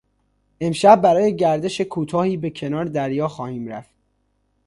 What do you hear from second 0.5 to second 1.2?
امشب